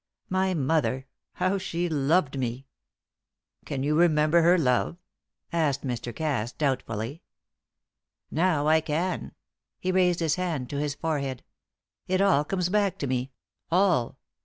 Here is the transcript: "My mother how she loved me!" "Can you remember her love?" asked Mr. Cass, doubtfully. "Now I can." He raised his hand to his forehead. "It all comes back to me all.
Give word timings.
"My 0.31 0.55
mother 0.55 1.05
how 1.33 1.59
she 1.59 1.87
loved 1.87 2.35
me!" 2.35 2.65
"Can 3.65 3.83
you 3.83 3.95
remember 3.95 4.41
her 4.41 4.57
love?" 4.57 4.97
asked 5.53 5.85
Mr. 5.85 6.11
Cass, 6.15 6.51
doubtfully. 6.51 7.21
"Now 8.31 8.67
I 8.67 8.81
can." 8.81 9.33
He 9.77 9.91
raised 9.91 10.19
his 10.19 10.37
hand 10.37 10.71
to 10.71 10.77
his 10.79 10.95
forehead. 10.95 11.43
"It 12.07 12.19
all 12.19 12.43
comes 12.43 12.69
back 12.69 12.97
to 12.97 13.05
me 13.05 13.31
all. 13.69 14.17